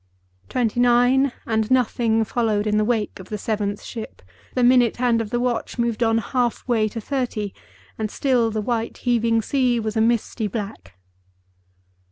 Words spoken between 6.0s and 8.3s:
on half way to thirty, and